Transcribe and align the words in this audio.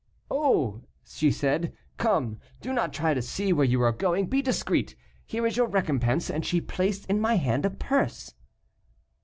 "'Oh!' 0.31 0.81
she 1.05 1.29
said, 1.29 1.73
'come, 1.97 2.39
do 2.59 2.73
not 2.73 2.91
try 2.91 3.13
to 3.13 3.21
see 3.21 3.53
where 3.53 3.67
you 3.67 3.83
are 3.83 3.91
going, 3.91 4.25
be 4.25 4.41
discreet, 4.41 4.95
here 5.27 5.45
is 5.45 5.57
your 5.57 5.67
recompense;' 5.67 6.31
and 6.31 6.43
she 6.43 6.59
placed 6.59 7.05
in 7.05 7.21
my 7.21 7.35
hand 7.35 7.67
a 7.67 7.69
purse." 7.69 8.33